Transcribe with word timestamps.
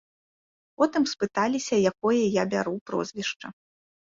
Потым 0.81 1.03
спыталіся, 1.11 1.75
якое 1.91 2.23
я 2.41 2.49
бяру 2.55 2.75
прозвішча. 2.89 3.47